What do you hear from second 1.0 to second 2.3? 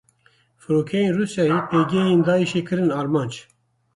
Rûsyayê pêgehên